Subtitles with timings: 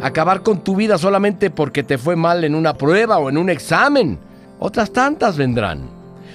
[0.00, 3.50] Acabar con tu vida solamente porque te fue mal en una prueba o en un
[3.50, 4.18] examen.
[4.60, 5.90] Otras tantas vendrán.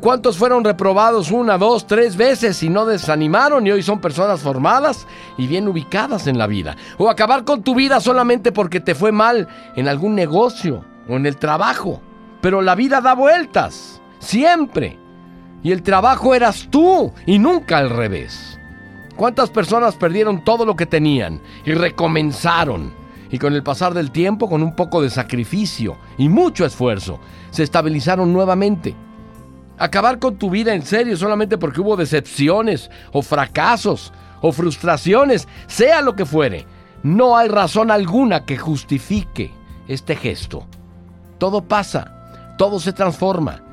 [0.00, 5.06] ¿Cuántos fueron reprobados una, dos, tres veces y no desanimaron y hoy son personas formadas
[5.38, 6.76] y bien ubicadas en la vida?
[6.98, 11.24] O acabar con tu vida solamente porque te fue mal en algún negocio o en
[11.24, 12.02] el trabajo.
[12.40, 14.98] Pero la vida da vueltas, siempre.
[15.62, 18.58] Y el trabajo eras tú y nunca al revés.
[19.14, 23.03] ¿Cuántas personas perdieron todo lo que tenían y recomenzaron?
[23.34, 27.18] Y con el pasar del tiempo, con un poco de sacrificio y mucho esfuerzo,
[27.50, 28.94] se estabilizaron nuevamente.
[29.76, 36.00] Acabar con tu vida en serio solamente porque hubo decepciones o fracasos o frustraciones, sea
[36.00, 36.64] lo que fuere,
[37.02, 39.50] no hay razón alguna que justifique
[39.88, 40.68] este gesto.
[41.38, 43.64] Todo pasa, todo se transforma.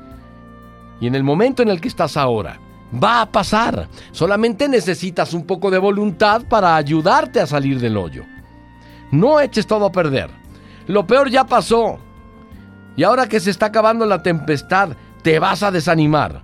[1.00, 2.58] Y en el momento en el que estás ahora,
[2.92, 3.88] va a pasar.
[4.10, 8.24] Solamente necesitas un poco de voluntad para ayudarte a salir del hoyo.
[9.12, 10.30] No eches todo a perder.
[10.88, 11.98] Lo peor ya pasó.
[12.96, 14.90] Y ahora que se está acabando la tempestad,
[15.22, 16.42] te vas a desanimar.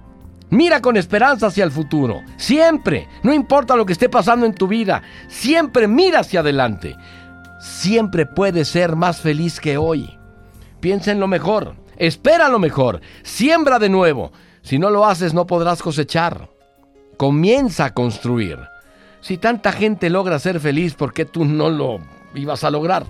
[0.51, 2.23] Mira con esperanza hacia el futuro.
[2.37, 6.97] Siempre, no importa lo que esté pasando en tu vida, siempre mira hacia adelante.
[7.61, 10.17] Siempre puedes ser más feliz que hoy.
[10.81, 14.31] Piensa en lo mejor, espera lo mejor, siembra de nuevo.
[14.63, 16.51] Si no lo haces no podrás cosechar.
[17.17, 18.59] Comienza a construir.
[19.21, 22.01] Si tanta gente logra ser feliz, ¿por qué tú no lo
[22.35, 23.07] ibas a lograr?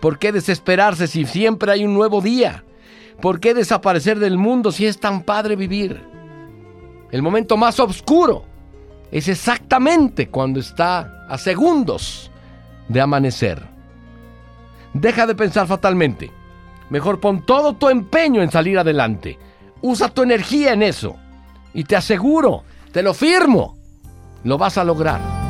[0.00, 2.64] ¿Por qué desesperarse si siempre hay un nuevo día?
[3.20, 6.02] ¿Por qué desaparecer del mundo si es tan padre vivir?
[7.10, 8.44] El momento más oscuro
[9.10, 12.30] es exactamente cuando está a segundos
[12.88, 13.62] de amanecer.
[14.92, 16.30] Deja de pensar fatalmente.
[16.90, 19.38] Mejor pon todo tu empeño en salir adelante.
[19.82, 21.16] Usa tu energía en eso.
[21.74, 23.76] Y te aseguro, te lo firmo,
[24.44, 25.45] lo vas a lograr.